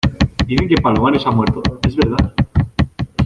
dicen 0.47 0.67
que 0.67 0.81
Palomares 0.81 1.27
ha 1.27 1.29
muerto.¿ 1.29 1.61
es 1.87 1.95
verdad? 1.95 2.33